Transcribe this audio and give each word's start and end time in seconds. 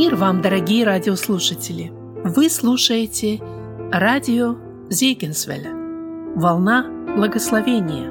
Мир 0.00 0.16
вам, 0.16 0.40
дорогие 0.40 0.86
радиослушатели! 0.86 1.92
Вы 2.24 2.48
слушаете 2.48 3.38
радио 3.92 4.56
Зейгенсвеля 4.88 5.74
«Волна 6.34 6.86
благословения» 7.18 8.10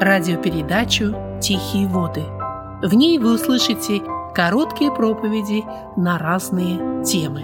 радиопередачу 0.00 1.14
«Тихие 1.40 1.86
воды». 1.86 2.22
В 2.82 2.92
ней 2.94 3.16
вы 3.18 3.34
услышите 3.36 4.02
короткие 4.34 4.92
проповеди 4.92 5.62
на 5.96 6.18
разные 6.18 7.04
темы. 7.04 7.42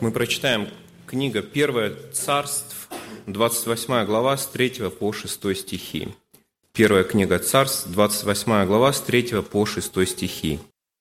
Мы 0.00 0.10
прочитаем 0.10 0.66
книга 1.06 1.42
«Первое 1.42 1.92
царств», 2.14 2.79
28 3.32 4.04
глава, 4.06 4.36
с 4.36 4.46
3 4.46 4.90
по 4.98 5.12
6 5.12 5.56
стихи. 5.56 6.08
Первая 6.72 7.04
книга 7.04 7.38
Царств, 7.38 7.88
28 7.88 8.66
глава, 8.66 8.92
с 8.92 9.00
3 9.00 9.42
по 9.42 9.66
6 9.66 10.06
стихи. 10.06 10.58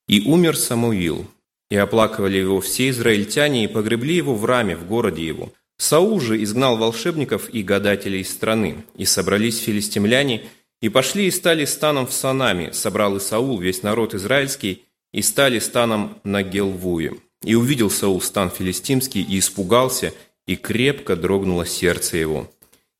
«И 0.07 0.21
умер 0.21 0.57
Самуил, 0.57 1.27
и 1.69 1.75
оплакивали 1.75 2.37
его 2.37 2.61
все 2.61 2.89
израильтяне, 2.89 3.63
и 3.63 3.67
погребли 3.67 4.15
его 4.15 4.35
в 4.35 4.45
раме, 4.45 4.75
в 4.75 4.85
городе 4.87 5.25
его. 5.25 5.53
Саул 5.77 6.19
же 6.19 6.41
изгнал 6.43 6.77
волшебников 6.77 7.49
и 7.53 7.63
гадателей 7.63 8.21
из 8.21 8.31
страны, 8.31 8.83
и 8.95 9.05
собрались 9.05 9.59
филистимляне, 9.59 10.43
и 10.81 10.89
пошли 10.89 11.27
и 11.27 11.31
стали 11.31 11.65
станом 11.65 12.07
в 12.07 12.13
Санаме, 12.13 12.73
собрал 12.73 13.17
и 13.17 13.19
Саул 13.19 13.59
весь 13.59 13.83
народ 13.83 14.13
израильский, 14.13 14.83
и 15.13 15.21
стали 15.21 15.59
станом 15.59 16.17
на 16.23 16.43
Гелвуе. 16.43 17.13
И 17.43 17.55
увидел 17.55 17.89
Саул 17.89 18.21
стан 18.21 18.49
филистимский, 18.49 19.21
и 19.21 19.39
испугался, 19.39 20.13
и 20.49 20.55
крепко 20.55 21.15
дрогнуло 21.15 21.63
сердце 21.63 22.17
его. 22.17 22.51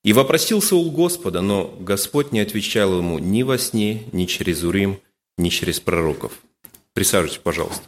И 0.03 0.13
вопросил 0.13 0.61
Саул 0.61 0.91
Господа, 0.91 1.41
но 1.41 1.65
Господь 1.79 2.31
не 2.31 2.41
отвечал 2.41 2.99
ему 2.99 3.17
ни 3.17 3.41
во 3.41 3.57
сне, 3.57 4.03
ни 4.11 4.25
через 4.25 4.63
Урим, 4.63 5.01
ни 5.39 5.49
через 5.49 5.79
пророков. 5.79 6.31
Присаживайтесь, 6.93 7.39
пожалуйста. 7.39 7.81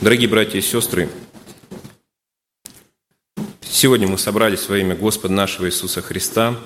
Дорогие 0.00 0.28
братья 0.28 0.56
и 0.56 0.62
сестры, 0.62 1.08
сегодня 3.60 4.06
мы 4.06 4.18
собрались 4.18 4.68
во 4.68 4.78
имя 4.78 4.94
Господа 4.94 5.34
нашего 5.34 5.66
Иисуса 5.66 6.00
Христа 6.00 6.56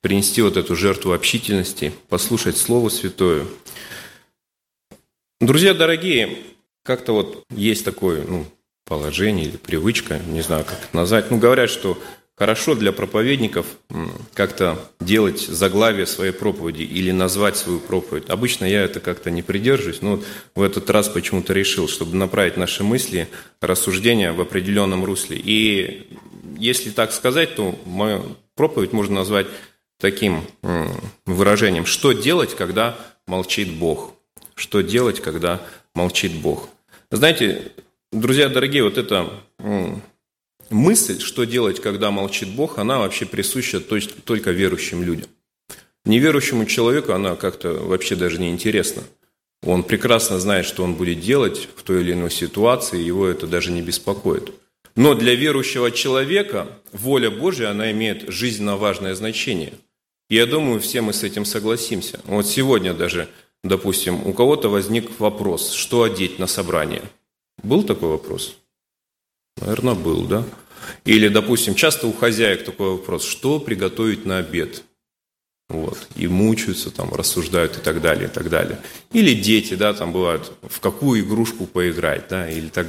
принести 0.00 0.42
вот 0.42 0.56
эту 0.56 0.74
жертву 0.74 1.12
общительности, 1.12 1.92
послушать 2.08 2.56
Слово 2.56 2.88
Святое. 2.88 3.46
Друзья 5.40 5.72
дорогие, 5.72 6.38
как-то 6.82 7.12
вот 7.12 7.44
есть 7.50 7.84
такое, 7.84 8.24
ну, 8.24 8.44
положение 8.84 9.46
или 9.46 9.56
привычка, 9.56 10.20
не 10.26 10.42
знаю, 10.42 10.64
как 10.64 10.78
это 10.84 10.96
назвать. 10.96 11.30
Ну, 11.30 11.38
говорят, 11.38 11.70
что 11.70 11.98
хорошо 12.36 12.74
для 12.74 12.92
проповедников 12.92 13.66
как-то 14.34 14.78
делать 15.00 15.40
заглавие 15.40 16.06
своей 16.06 16.32
проповеди 16.32 16.82
или 16.82 17.10
назвать 17.12 17.56
свою 17.56 17.80
проповедь. 17.80 18.28
Обычно 18.28 18.64
я 18.64 18.82
это 18.82 19.00
как-то 19.00 19.30
не 19.30 19.42
придерживаюсь, 19.42 20.02
но 20.02 20.16
вот 20.16 20.24
в 20.54 20.62
этот 20.62 20.90
раз 20.90 21.08
почему-то 21.08 21.52
решил, 21.52 21.88
чтобы 21.88 22.16
направить 22.16 22.56
наши 22.56 22.82
мысли, 22.82 23.28
рассуждения 23.60 24.32
в 24.32 24.40
определенном 24.40 25.04
русле. 25.04 25.40
И 25.42 26.08
если 26.58 26.90
так 26.90 27.12
сказать, 27.12 27.54
то 27.54 27.78
мою 27.84 28.36
проповедь 28.54 28.92
можно 28.92 29.16
назвать 29.16 29.46
таким 29.98 30.44
выражением 31.24 31.86
«Что 31.86 32.12
делать, 32.12 32.54
когда 32.54 32.98
молчит 33.26 33.70
Бог?» 33.70 34.12
Что 34.56 34.82
делать, 34.82 35.20
когда 35.20 35.60
молчит 35.94 36.32
Бог? 36.32 36.68
Знаете, 37.10 37.72
Друзья 38.14 38.48
дорогие, 38.48 38.84
вот 38.84 38.96
эта 38.96 39.28
мысль, 40.70 41.18
что 41.18 41.42
делать, 41.42 41.80
когда 41.80 42.12
молчит 42.12 42.48
Бог, 42.48 42.78
она 42.78 43.00
вообще 43.00 43.26
присуща 43.26 43.80
только 43.80 44.52
верующим 44.52 45.02
людям. 45.02 45.26
Неверующему 46.04 46.64
человеку 46.66 47.12
она 47.12 47.34
как-то 47.34 47.72
вообще 47.72 48.14
даже 48.14 48.38
не 48.38 48.50
интересна. 48.50 49.02
Он 49.64 49.82
прекрасно 49.82 50.38
знает, 50.38 50.64
что 50.64 50.84
он 50.84 50.94
будет 50.94 51.22
делать 51.22 51.68
в 51.74 51.82
той 51.82 52.02
или 52.02 52.12
иной 52.12 52.30
ситуации, 52.30 53.02
его 53.02 53.26
это 53.26 53.48
даже 53.48 53.72
не 53.72 53.82
беспокоит. 53.82 54.52
Но 54.94 55.14
для 55.16 55.34
верующего 55.34 55.90
человека 55.90 56.68
воля 56.92 57.30
Божья, 57.30 57.70
она 57.70 57.90
имеет 57.90 58.30
жизненно 58.30 58.76
важное 58.76 59.16
значение. 59.16 59.72
И 60.30 60.36
я 60.36 60.46
думаю, 60.46 60.78
все 60.78 61.00
мы 61.00 61.12
с 61.12 61.24
этим 61.24 61.44
согласимся. 61.44 62.20
Вот 62.26 62.46
сегодня 62.46 62.94
даже, 62.94 63.28
допустим, 63.64 64.24
у 64.24 64.32
кого-то 64.32 64.68
возник 64.68 65.18
вопрос, 65.18 65.72
что 65.72 66.04
одеть 66.04 66.38
на 66.38 66.46
собрание– 66.46 67.02
был 67.64 67.82
такой 67.82 68.10
вопрос? 68.10 68.56
Наверное, 69.60 69.94
был, 69.94 70.24
да? 70.26 70.44
Или, 71.04 71.28
допустим, 71.28 71.74
часто 71.74 72.06
у 72.06 72.12
хозяек 72.12 72.64
такой 72.64 72.90
вопрос, 72.90 73.24
что 73.24 73.60
приготовить 73.60 74.24
на 74.24 74.38
обед? 74.38 74.82
Вот. 75.68 75.98
И 76.16 76.26
мучаются, 76.26 76.90
там, 76.90 77.14
рассуждают 77.14 77.78
и 77.78 77.80
так 77.80 78.02
далее, 78.02 78.28
и 78.28 78.30
так 78.30 78.50
далее. 78.50 78.80
Или 79.12 79.34
дети, 79.34 79.74
да, 79.74 79.94
там 79.94 80.12
бывают, 80.12 80.52
в 80.62 80.80
какую 80.80 81.22
игрушку 81.22 81.66
поиграть, 81.66 82.28
да, 82.28 82.50
или 82.50 82.68
так. 82.68 82.86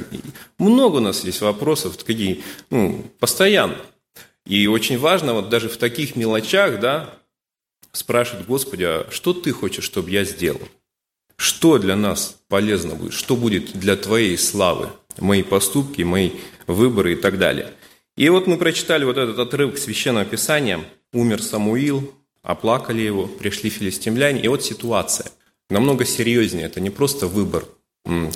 Много 0.58 0.96
у 0.96 1.00
нас 1.00 1.24
есть 1.24 1.40
вопросов, 1.40 1.96
такие, 1.96 2.42
ну, 2.70 3.04
постоянно. 3.18 3.78
И 4.44 4.66
очень 4.66 4.98
важно 4.98 5.32
вот 5.32 5.48
даже 5.48 5.68
в 5.68 5.78
таких 5.78 6.16
мелочах, 6.16 6.78
да, 6.78 7.18
спрашивать, 7.92 8.46
Господи, 8.46 8.84
а 8.84 9.08
что 9.10 9.32
ты 9.32 9.52
хочешь, 9.52 9.84
чтобы 9.84 10.10
я 10.10 10.24
сделал? 10.24 10.60
Что 11.36 11.78
для 11.78 11.96
нас 11.96 12.38
полезно 12.48 12.94
будет? 12.94 13.12
Что 13.12 13.36
будет 13.36 13.78
для 13.78 13.96
Твоей 13.96 14.36
славы? 14.38 14.88
Мои 15.18 15.42
поступки, 15.42 16.02
мои 16.02 16.30
выборы 16.66 17.12
и 17.12 17.16
так 17.16 17.38
далее. 17.38 17.72
И 18.16 18.28
вот 18.28 18.46
мы 18.46 18.56
прочитали 18.56 19.04
вот 19.04 19.18
этот 19.18 19.38
отрывок 19.38 19.78
Священного 19.78 20.24
Писания. 20.24 20.84
Умер 21.12 21.42
Самуил, 21.42 22.14
оплакали 22.42 23.02
его, 23.02 23.26
пришли 23.26 23.70
филистимляне. 23.70 24.42
И 24.42 24.48
вот 24.48 24.62
ситуация. 24.62 25.30
Намного 25.68 26.04
серьезнее. 26.04 26.66
Это 26.66 26.80
не 26.80 26.90
просто 26.90 27.26
выбор 27.26 27.64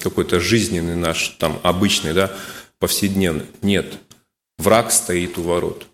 какой-то 0.03 0.41
жизненный 0.41 0.97
наш, 0.97 1.29
там, 1.39 1.61
обычный, 1.63 2.13
да, 2.13 2.37
повседневный. 2.79 3.47
Нет. 3.63 3.99
Враг 4.59 4.91
стоит 4.91 5.39
у 5.39 5.43
ворот. 5.43 5.87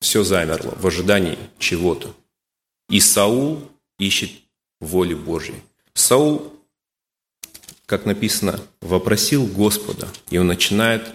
Все 0.00 0.24
замерло 0.24 0.74
в 0.80 0.86
ожидании 0.86 1.38
чего-то. 1.58 2.14
И 2.88 3.00
Саул 3.00 3.60
ищет 3.98 4.30
воли 4.80 5.14
Божьей. 5.14 5.62
Саул, 5.98 6.54
как 7.86 8.06
написано, 8.06 8.60
вопросил 8.80 9.46
Господа, 9.46 10.08
и 10.30 10.38
он 10.38 10.46
начинает 10.46 11.08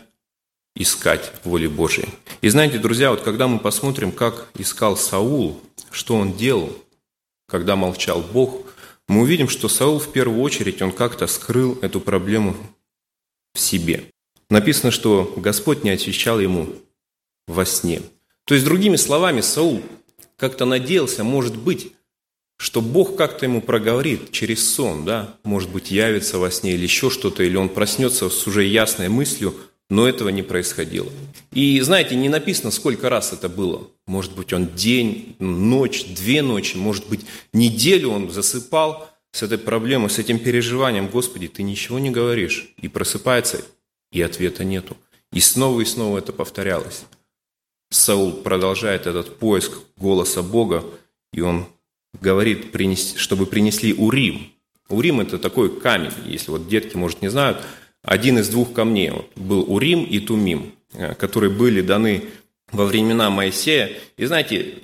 искать 0.75 1.31
воли 1.43 1.67
Божьей. 1.67 2.09
И 2.41 2.49
знаете, 2.49 2.79
друзья, 2.79 3.11
вот 3.11 3.21
когда 3.21 3.47
мы 3.47 3.59
посмотрим, 3.59 4.11
как 4.11 4.49
искал 4.55 4.97
Саул, 4.97 5.61
что 5.89 6.15
он 6.15 6.33
делал, 6.33 6.75
когда 7.47 7.75
молчал 7.75 8.21
Бог, 8.21 8.73
мы 9.07 9.21
увидим, 9.21 9.47
что 9.47 9.69
Саул 9.69 9.99
в 9.99 10.11
первую 10.11 10.41
очередь, 10.41 10.81
он 10.81 10.91
как-то 10.91 11.27
скрыл 11.27 11.77
эту 11.81 12.01
проблему 12.01 12.57
в 13.53 13.59
себе. 13.59 14.11
Написано, 14.49 14.91
что 14.91 15.33
Господь 15.37 15.83
не 15.83 15.91
отвечал 15.91 16.39
ему 16.39 16.75
во 17.47 17.65
сне. 17.65 18.01
То 18.45 18.53
есть, 18.53 18.65
другими 18.65 18.97
словами, 18.97 19.41
Саул 19.41 19.81
как-то 20.35 20.65
надеялся, 20.65 21.23
может 21.23 21.55
быть, 21.55 21.93
что 22.57 22.81
Бог 22.81 23.15
как-то 23.15 23.45
ему 23.45 23.61
проговорит 23.61 24.31
через 24.31 24.67
сон, 24.73 25.05
да, 25.05 25.35
может 25.43 25.69
быть, 25.69 25.91
явится 25.91 26.37
во 26.37 26.51
сне 26.51 26.73
или 26.73 26.83
еще 26.83 27.09
что-то, 27.09 27.43
или 27.43 27.55
он 27.55 27.69
проснется 27.69 28.29
с 28.29 28.47
уже 28.47 28.63
ясной 28.63 29.09
мыслью, 29.09 29.55
но 29.89 30.07
этого 30.07 30.29
не 30.29 30.43
происходило. 30.43 31.09
И 31.51 31.79
знаете, 31.81 32.15
не 32.15 32.29
написано, 32.29 32.71
сколько 32.71 33.09
раз 33.09 33.33
это 33.33 33.49
было. 33.49 33.87
Может 34.07 34.33
быть, 34.33 34.53
он 34.53 34.69
день, 34.75 35.35
ночь, 35.39 36.05
две 36.05 36.41
ночи, 36.41 36.77
может 36.77 37.07
быть, 37.07 37.25
неделю 37.51 38.09
он 38.09 38.31
засыпал 38.31 39.09
с 39.31 39.43
этой 39.43 39.57
проблемой, 39.57 40.09
с 40.09 40.19
этим 40.19 40.39
переживанием. 40.39 41.09
Господи, 41.09 41.47
ты 41.47 41.63
ничего 41.63 41.99
не 41.99 42.11
говоришь. 42.11 42.73
И 42.81 42.87
просыпается, 42.87 43.61
и 44.11 44.21
ответа 44.21 44.63
нету. 44.63 44.95
И 45.31 45.39
снова 45.39 45.81
и 45.81 45.85
снова 45.85 46.19
это 46.19 46.31
повторялось. 46.31 47.03
Саул 47.89 48.31
продолжает 48.31 49.05
этот 49.05 49.37
поиск 49.37 49.73
голоса 49.97 50.41
Бога, 50.41 50.83
и 51.31 51.41
он 51.41 51.67
говорит, 52.19 52.67
чтобы 53.17 53.45
принесли 53.45 53.93
урим. 53.93 54.51
Урим– 54.89 55.19
это 55.21 55.37
такой 55.37 55.79
камень, 55.79 56.11
если 56.25 56.51
вот 56.51 56.67
детки, 56.67 56.95
может, 56.95 57.21
не 57.21 57.29
знают, 57.29 57.61
один 58.01 58.37
из 58.37 58.49
двух 58.49 58.73
камней. 58.73 59.11
Вот, 59.11 59.31
был 59.35 59.65
урим 59.73 60.03
и 60.03 60.19
тумим, 60.19 60.73
э, 60.93 61.15
которые 61.15 61.49
были 61.49 61.81
даны 61.81 62.23
во 62.71 62.85
времена 62.85 63.29
Моисея. 63.29 63.91
И 64.17 64.25
знаете, 64.25 64.75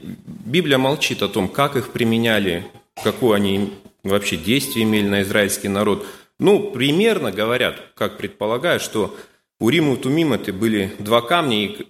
Библия 0.45 0.77
молчит 0.77 1.21
о 1.21 1.27
том, 1.27 1.49
как 1.49 1.75
их 1.75 1.91
применяли, 1.91 2.65
какое 3.03 3.37
они 3.37 3.73
вообще 4.03 4.37
действие 4.37 4.85
имели 4.85 5.07
на 5.07 5.21
израильский 5.23 5.67
народ. 5.67 6.05
Ну, 6.39 6.71
примерно 6.71 7.31
говорят, 7.31 7.91
как 7.95 8.17
предполагают, 8.17 8.81
что 8.81 9.15
Урим 9.59 9.93
и 9.93 9.97
Тумим 9.97 10.31
это 10.31 10.53
были 10.53 10.95
два 10.99 11.21
камня, 11.21 11.65
и 11.65 11.87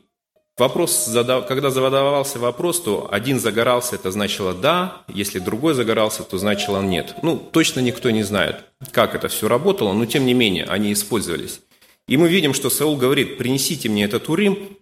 Вопрос, 0.60 1.10
когда 1.48 1.70
задавался 1.70 2.38
вопрос, 2.38 2.82
то 2.82 3.08
один 3.10 3.40
загорался, 3.40 3.96
это 3.96 4.12
значило 4.12 4.54
«да», 4.54 5.04
если 5.08 5.40
другой 5.40 5.74
загорался, 5.74 6.24
то 6.24 6.38
значило 6.38 6.82
«нет». 6.82 7.16
Ну, 7.24 7.38
точно 7.38 7.80
никто 7.80 8.10
не 8.10 8.24
знает, 8.24 8.66
как 8.92 9.16
это 9.16 9.30
все 9.30 9.48
работало, 9.48 9.94
но 9.94 10.06
тем 10.06 10.26
не 10.26 10.34
менее 10.34 10.66
они 10.66 10.92
использовались. 10.92 11.62
И 12.10 12.18
мы 12.18 12.28
видим, 12.28 12.54
что 12.54 12.70
Саул 12.70 12.98
говорит 12.98 13.38
«принесите 13.38 13.88
мне 13.88 14.04
этот 14.04 14.28
урим», 14.28 14.78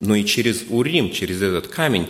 но 0.00 0.16
и 0.16 0.24
через 0.24 0.64
Урим, 0.68 1.12
через 1.12 1.42
этот 1.42 1.68
камень 1.68 2.08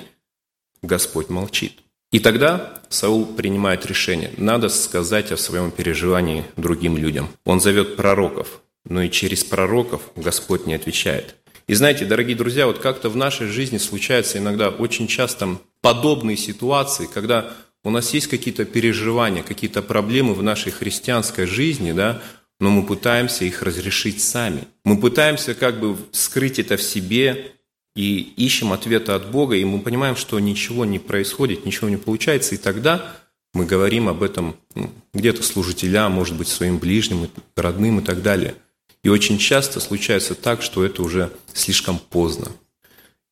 Господь 0.80 1.28
молчит. 1.28 1.72
И 2.12 2.20
тогда 2.20 2.80
Саул 2.88 3.26
принимает 3.26 3.84
решение, 3.84 4.32
надо 4.38 4.70
сказать 4.70 5.30
о 5.30 5.36
своем 5.36 5.72
переживании 5.72 6.44
другим 6.56 6.96
людям. 6.96 7.28
Он 7.44 7.60
зовет 7.60 7.96
пророков, 7.96 8.62
но 8.84 9.02
и 9.02 9.10
через 9.10 9.44
пророков 9.44 10.02
Господь 10.16 10.66
не 10.66 10.74
отвечает. 10.74 11.36
И 11.70 11.74
знаете, 11.74 12.04
дорогие 12.04 12.34
друзья, 12.34 12.66
вот 12.66 12.80
как-то 12.80 13.08
в 13.08 13.16
нашей 13.16 13.46
жизни 13.46 13.78
случаются 13.78 14.38
иногда 14.38 14.70
очень 14.70 15.06
часто 15.06 15.56
подобные 15.80 16.36
ситуации, 16.36 17.06
когда 17.06 17.52
у 17.84 17.90
нас 17.90 18.12
есть 18.12 18.26
какие-то 18.26 18.64
переживания, 18.64 19.44
какие-то 19.44 19.80
проблемы 19.80 20.34
в 20.34 20.42
нашей 20.42 20.72
христианской 20.72 21.46
жизни, 21.46 21.92
да, 21.92 22.22
но 22.58 22.70
мы 22.70 22.84
пытаемся 22.84 23.44
их 23.44 23.62
разрешить 23.62 24.20
сами. 24.20 24.64
Мы 24.84 25.00
пытаемся 25.00 25.54
как 25.54 25.78
бы 25.78 25.96
скрыть 26.10 26.58
это 26.58 26.76
в 26.76 26.82
себе, 26.82 27.52
и 27.94 28.18
ищем 28.18 28.72
ответа 28.72 29.14
от 29.14 29.30
Бога, 29.30 29.54
и 29.54 29.64
мы 29.64 29.78
понимаем, 29.78 30.16
что 30.16 30.40
ничего 30.40 30.84
не 30.84 30.98
происходит, 30.98 31.66
ничего 31.66 31.88
не 31.88 31.98
получается, 31.98 32.56
и 32.56 32.58
тогда 32.58 33.14
мы 33.54 33.64
говорим 33.64 34.08
об 34.08 34.24
этом 34.24 34.56
ну, 34.74 34.90
где-то 35.14 35.44
служителям, 35.44 36.10
может 36.10 36.36
быть, 36.36 36.48
своим 36.48 36.78
ближним, 36.78 37.28
родным 37.54 38.00
и 38.00 38.02
так 38.02 38.22
далее. 38.22 38.56
И 39.02 39.08
очень 39.08 39.38
часто 39.38 39.80
случается 39.80 40.34
так, 40.34 40.62
что 40.62 40.84
это 40.84 41.02
уже 41.02 41.32
слишком 41.52 41.98
поздно. 41.98 42.48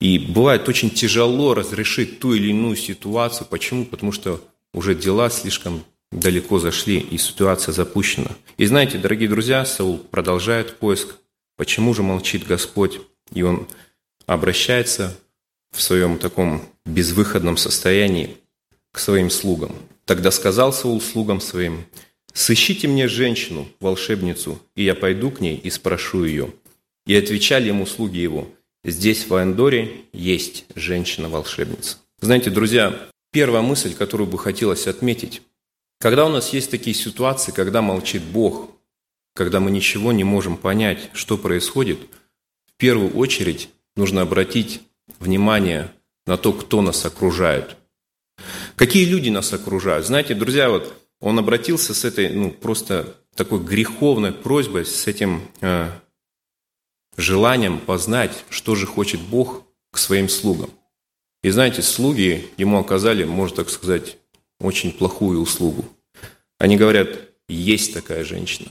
И 0.01 0.19
бывает 0.19 0.69
очень 0.69 0.91
тяжело 0.91 1.55
разрешить 1.55 2.21
ту 2.21 2.35
или 2.35 2.49
иную 2.49 2.77
ситуацию. 2.77 3.47
Почему? 3.51 3.85
Потому 3.85 4.13
что 4.13 4.41
уже 4.73 4.95
дела 4.95 5.29
слишком 5.29 5.85
далеко 6.11 6.59
зашли, 6.59 6.99
и 6.99 7.19
ситуация 7.19 7.73
запущена. 7.73 8.31
И 8.57 8.67
знаете, 8.67 8.99
дорогие 8.99 9.29
друзья, 9.29 9.65
Саул 9.65 9.99
продолжает 9.99 10.79
поиск. 10.79 11.17
Почему 11.57 11.93
же 11.95 12.03
молчит 12.03 12.47
Господь? 12.47 13.01
И 13.33 13.43
он 13.43 13.69
обращается 14.27 15.17
в 15.73 15.83
своем 15.83 16.19
таком 16.19 16.63
безвыходном 16.87 17.57
состоянии 17.57 18.37
к 18.93 18.99
своим 18.99 19.31
слугам. 19.31 19.75
Тогда 20.07 20.31
сказал 20.31 20.73
Саул 20.73 21.01
слугам 21.01 21.41
своим, 21.41 21.85
«Сыщите 22.39 22.87
мне 22.87 23.09
женщину, 23.09 23.67
волшебницу, 23.81 24.63
и 24.77 24.85
я 24.85 24.95
пойду 24.95 25.33
к 25.33 25.41
ней 25.41 25.57
и 25.57 25.71
спрошу 25.71 26.23
ее». 26.23 26.55
И 27.05 27.17
отвечали 27.17 27.67
ему 27.67 27.85
слуги 27.85 28.21
его, 28.21 28.47
«Здесь, 28.85 29.27
в 29.27 29.35
Андоре, 29.35 30.03
есть 30.13 30.65
женщина-волшебница». 30.77 31.97
Знаете, 32.21 32.51
друзья, 32.51 32.97
первая 33.33 33.63
мысль, 33.63 33.93
которую 33.93 34.29
бы 34.29 34.39
хотелось 34.39 34.87
отметить, 34.87 35.43
когда 35.99 36.27
у 36.27 36.29
нас 36.29 36.53
есть 36.53 36.71
такие 36.71 36.95
ситуации, 36.95 37.51
когда 37.51 37.83
молчит 37.83 38.23
Бог, 38.23 38.71
когда 39.35 39.59
мы 39.59 39.73
ничего 39.73 40.13
не 40.13 40.23
можем 40.23 40.57
понять, 40.57 41.11
что 41.15 41.39
происходит, 41.39 41.99
в 42.69 42.77
первую 42.77 43.17
очередь 43.17 43.69
нужно 43.97 44.23
обратить 44.23 44.83
внимание 45.19 45.93
на 46.25 46.37
то, 46.37 46.53
кто 46.53 46.83
нас 46.83 47.05
окружает. 47.05 47.75
Какие 48.77 49.07
люди 49.07 49.29
нас 49.29 49.53
окружают? 49.53 50.07
Знаете, 50.07 50.37
друзья, 50.37 50.71
вот 50.71 50.95
он 51.21 51.39
обратился 51.39 51.95
с 51.95 52.05
этой, 52.05 52.31
ну, 52.31 52.51
просто 52.51 53.17
такой 53.35 53.61
греховной 53.61 54.33
просьбой, 54.33 54.85
с 54.85 55.07
этим 55.07 55.43
э, 55.61 55.91
желанием 57.17 57.79
познать, 57.79 58.45
что 58.51 58.75
же 58.75 58.87
хочет 58.87 59.21
Бог 59.21 59.65
к 59.91 59.99
своим 59.99 60.29
слугам. 60.29 60.71
И 61.43 61.51
знаете, 61.51 61.83
слуги 61.83 62.51
ему 62.57 62.79
оказали, 62.79 63.25
можно 63.25 63.57
так 63.57 63.71
сказать, 63.71 64.19
очень 64.61 64.93
плохую 64.93 65.41
услугу. 65.41 65.85
Они 66.59 66.77
говорят, 66.77 67.09
есть 67.49 67.95
такая 67.95 68.25
женщина. 68.25 68.69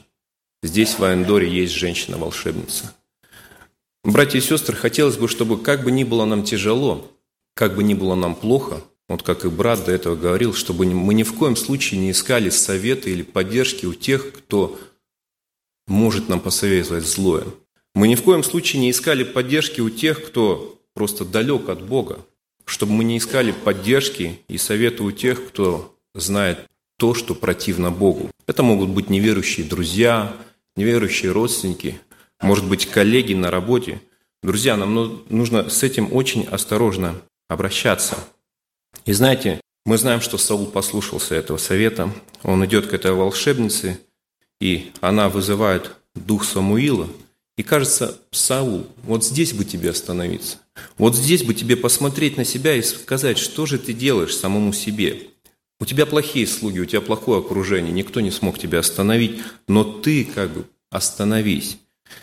Здесь 0.63 0.99
в 0.99 1.03
Айндоре 1.03 1.49
есть 1.49 1.73
женщина-волшебница. 1.73 2.93
Братья 4.03 4.37
и 4.39 4.41
сестры, 4.41 4.75
хотелось 4.75 5.17
бы, 5.17 5.27
чтобы 5.27 5.59
как 5.61 5.83
бы 5.83 5.91
ни 5.91 6.03
было 6.03 6.25
нам 6.25 6.43
тяжело, 6.43 7.11
как 7.53 7.75
бы 7.75 7.83
ни 7.83 7.93
было 7.93 8.15
нам 8.15 8.35
плохо, 8.35 8.81
вот 9.09 9.23
как 9.23 9.45
и 9.45 9.49
брат 9.49 9.85
до 9.85 9.91
этого 9.91 10.15
говорил, 10.15 10.53
чтобы 10.53 10.85
мы 10.85 11.13
ни 11.13 11.23
в 11.23 11.33
коем 11.33 11.55
случае 11.55 11.99
не 11.99 12.11
искали 12.11 12.49
совета 12.49 13.09
или 13.09 13.23
поддержки 13.23 13.85
у 13.85 13.93
тех, 13.93 14.33
кто 14.33 14.79
может 15.87 16.27
нам 16.27 16.39
посоветовать 16.39 17.05
злое. 17.05 17.45
Мы 17.95 18.07
ни 18.07 18.15
в 18.15 18.23
коем 18.23 18.43
случае 18.43 18.81
не 18.81 18.91
искали 18.91 19.23
поддержки 19.23 19.81
у 19.81 19.89
тех, 19.89 20.25
кто 20.25 20.79
просто 20.93 21.25
далек 21.25 21.69
от 21.69 21.81
Бога, 21.81 22.25
чтобы 22.65 22.91
мы 22.91 23.03
не 23.03 23.17
искали 23.17 23.51
поддержки 23.51 24.41
и 24.47 24.57
совета 24.57 25.03
у 25.03 25.11
тех, 25.11 25.47
кто 25.47 25.95
знает 26.13 26.67
то, 26.97 27.13
что 27.13 27.33
противно 27.33 27.91
Богу. 27.91 28.29
Это 28.45 28.63
могут 28.63 28.89
быть 28.89 29.09
неверующие 29.09 29.65
друзья, 29.65 30.35
неверующие 30.75 31.31
родственники, 31.31 31.99
может 32.41 32.67
быть, 32.67 32.85
коллеги 32.87 33.33
на 33.33 33.51
работе. 33.51 34.01
Друзья, 34.43 34.75
нам 34.77 34.93
ну, 34.93 35.23
нужно 35.29 35.69
с 35.69 35.83
этим 35.83 36.13
очень 36.13 36.45
осторожно 36.45 37.15
обращаться. 37.47 38.17
И 39.07 39.13
знаете, 39.13 39.61
мы 39.85 39.97
знаем, 39.97 40.19
что 40.19 40.37
Саул 40.37 40.65
послушался 40.65 41.33
этого 41.33 41.57
совета. 41.57 42.13
Он 42.43 42.63
идет 42.65 42.87
к 42.87 42.93
этой 42.93 43.13
волшебнице, 43.13 44.01
и 44.59 44.91
она 44.99 45.29
вызывает 45.29 45.91
дух 46.13 46.43
Самуила. 46.43 47.07
И 47.55 47.63
кажется, 47.63 48.19
Саул, 48.31 48.85
вот 49.03 49.23
здесь 49.23 49.53
бы 49.53 49.63
тебе 49.63 49.91
остановиться. 49.91 50.57
Вот 50.97 51.15
здесь 51.15 51.43
бы 51.43 51.53
тебе 51.53 51.77
посмотреть 51.77 52.35
на 52.35 52.43
себя 52.43 52.75
и 52.75 52.81
сказать, 52.81 53.37
что 53.37 53.65
же 53.65 53.79
ты 53.79 53.93
делаешь 53.93 54.35
самому 54.35 54.73
себе. 54.73 55.29
У 55.79 55.85
тебя 55.85 56.05
плохие 56.05 56.45
слуги, 56.45 56.79
у 56.79 56.85
тебя 56.85 56.99
плохое 56.99 57.39
окружение, 57.39 57.93
никто 57.93 58.19
не 58.19 58.29
смог 58.29 58.59
тебя 58.59 58.79
остановить, 58.79 59.41
но 59.69 59.85
ты 59.85 60.25
как 60.25 60.51
бы 60.51 60.65
остановись. 60.89 61.77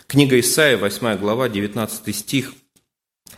Книга 0.07 0.39
Исаия, 0.39 0.77
8 0.77 1.17
глава, 1.17 1.49
19 1.49 2.15
стих, 2.15 2.53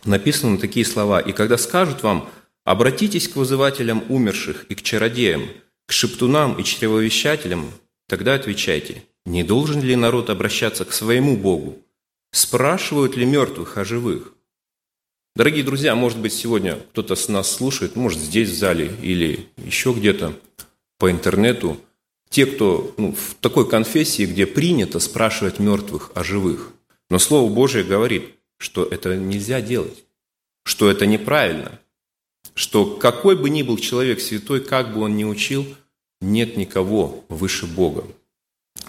написаны 0.03 0.57
такие 0.57 0.85
слова. 0.85 1.21
«И 1.21 1.31
когда 1.31 1.57
скажут 1.57 2.03
вам, 2.03 2.29
обратитесь 2.67 3.29
к 3.29 3.37
вызывателям 3.37 4.03
умерших 4.09 4.65
и 4.65 4.75
к 4.75 4.81
чародеям, 4.81 5.47
к 5.85 5.93
шептунам 5.93 6.59
и 6.59 6.65
чревовещателям, 6.65 7.71
тогда 8.09 8.33
отвечайте, 8.33 9.05
не 9.25 9.45
должен 9.45 9.81
ли 9.81 9.95
народ 9.95 10.29
обращаться 10.29 10.83
к 10.83 10.91
своему 10.91 11.37
Богу? 11.37 11.79
Спрашивают 12.33 13.15
ли 13.15 13.25
мертвых 13.25 13.77
о 13.77 13.85
живых? 13.85 14.33
Дорогие 15.33 15.63
друзья, 15.63 15.95
может 15.95 16.19
быть, 16.19 16.33
сегодня 16.33 16.75
кто-то 16.91 17.15
с 17.15 17.29
нас 17.29 17.49
слушает, 17.49 17.95
может, 17.95 18.19
здесь 18.19 18.49
в 18.49 18.57
зале 18.57 18.93
или 19.01 19.47
еще 19.55 19.93
где-то 19.93 20.37
по 20.99 21.09
интернету, 21.09 21.79
те, 22.29 22.45
кто 22.45 22.93
ну, 22.97 23.13
в 23.13 23.35
такой 23.35 23.69
конфессии, 23.69 24.25
где 24.25 24.45
принято 24.45 24.99
спрашивать 24.99 25.59
мертвых 25.59 26.11
о 26.15 26.23
живых. 26.25 26.73
Но 27.09 27.17
Слово 27.17 27.49
Божие 27.49 27.85
говорит, 27.85 28.35
что 28.57 28.83
это 28.83 29.15
нельзя 29.15 29.61
делать, 29.61 30.03
что 30.65 30.91
это 30.91 31.05
неправильно, 31.05 31.79
что 32.57 32.85
какой 32.85 33.37
бы 33.37 33.49
ни 33.49 33.61
был 33.61 33.77
человек 33.77 34.19
святой, 34.19 34.59
как 34.59 34.93
бы 34.93 35.01
он 35.01 35.15
ни 35.15 35.23
учил, 35.23 35.65
нет 36.19 36.57
никого 36.57 37.23
выше 37.29 37.65
Бога. 37.65 38.03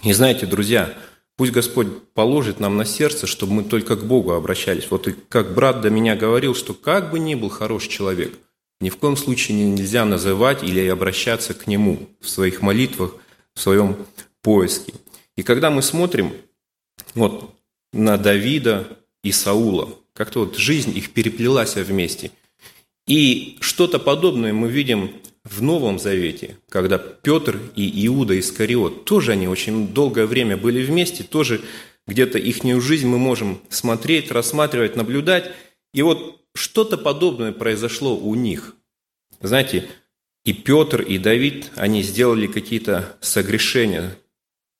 И 0.02 0.12
знаете, 0.12 0.46
друзья, 0.46 0.92
пусть 1.36 1.52
Господь 1.52 2.02
положит 2.14 2.58
нам 2.58 2.76
на 2.76 2.84
сердце, 2.84 3.28
чтобы 3.28 3.52
мы 3.52 3.62
только 3.62 3.94
к 3.94 4.04
Богу 4.04 4.32
обращались. 4.32 4.90
Вот 4.90 5.06
и 5.06 5.14
как 5.28 5.54
брат 5.54 5.82
до 5.82 5.90
меня 5.90 6.16
говорил, 6.16 6.54
что 6.56 6.74
как 6.74 7.12
бы 7.12 7.20
ни 7.20 7.36
был 7.36 7.48
хороший 7.48 7.90
человек, 7.90 8.36
ни 8.80 8.90
в 8.90 8.96
коем 8.96 9.16
случае 9.16 9.58
нельзя 9.64 10.04
называть 10.04 10.64
или 10.64 10.84
обращаться 10.88 11.54
к 11.54 11.68
Нему 11.68 12.08
в 12.20 12.28
своих 12.28 12.62
молитвах– 12.62 13.14
в 13.58 13.60
своем 13.60 13.96
поиске. 14.40 14.94
И 15.36 15.42
когда 15.42 15.70
мы 15.70 15.82
смотрим 15.82 16.32
вот 17.14 17.54
на 17.92 18.16
Давида 18.16 18.96
и 19.24 19.32
Саула, 19.32 19.90
как-то 20.14 20.40
вот 20.40 20.56
жизнь 20.56 20.96
их 20.96 21.12
переплелась 21.12 21.74
вместе. 21.74 22.30
И 23.08 23.56
что-то 23.60 23.98
подобное 23.98 24.52
мы 24.52 24.68
видим 24.68 25.12
в 25.42 25.62
Новом 25.62 25.98
Завете, 25.98 26.58
когда 26.68 26.98
Петр 26.98 27.58
и 27.74 28.06
Иуда 28.06 28.38
Искариот, 28.38 29.06
тоже 29.06 29.32
они 29.32 29.48
очень 29.48 29.88
долгое 29.88 30.26
время 30.26 30.58
были 30.58 30.84
вместе, 30.84 31.24
тоже 31.24 31.62
где-то 32.06 32.38
их 32.38 32.62
жизнь 32.82 33.08
мы 33.08 33.18
можем 33.18 33.60
смотреть, 33.70 34.30
рассматривать, 34.30 34.94
наблюдать. 34.94 35.50
И 35.94 36.02
вот 36.02 36.42
что-то 36.54 36.98
подобное 36.98 37.52
произошло 37.52 38.14
у 38.14 38.34
них. 38.34 38.76
Знаете, 39.40 39.88
и 40.44 40.52
Петр, 40.52 41.00
и 41.00 41.16
Давид, 41.18 41.70
они 41.76 42.02
сделали 42.02 42.46
какие-то 42.46 43.16
согрешения. 43.20 44.18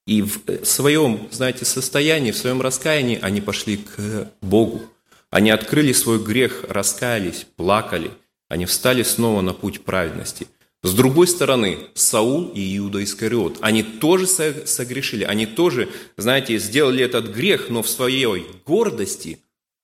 И 0.07 0.23
в 0.23 0.65
своем, 0.65 1.29
знаете, 1.31 1.65
состоянии, 1.65 2.31
в 2.31 2.37
своем 2.37 2.61
раскаянии 2.61 3.19
они 3.23 3.41
пошли 3.41 3.79
к 3.79 4.33
Богу. 4.43 4.83
Они 5.31 5.51
открыли 5.51 5.93
свой 5.93 6.19
грех, 6.23 6.65
раскаялись, 6.69 7.47
плакали. 7.57 8.11
Они 8.49 8.65
встали 8.65 9.03
снова 9.03 9.43
на 9.43 9.53
путь 9.53 9.83
праведности. 9.85 10.47
С 10.83 10.95
другой 10.95 11.27
стороны, 11.27 11.79
Саул 11.95 12.53
и 12.55 12.77
Иуда 12.79 13.03
Искариот, 13.03 13.59
они 13.61 13.83
тоже 13.83 14.27
согрешили, 14.27 15.25
они 15.25 15.45
тоже, 15.45 15.89
знаете, 16.17 16.57
сделали 16.59 17.05
этот 17.05 17.35
грех, 17.35 17.69
но 17.69 17.83
в 17.83 17.89
своей 17.89 18.47
гордости 18.65 19.41